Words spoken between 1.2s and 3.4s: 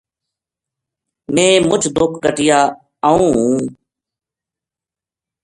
میں مُچ دُکھ کٹیا آؤں